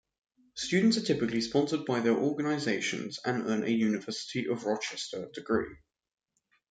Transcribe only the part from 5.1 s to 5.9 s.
degree.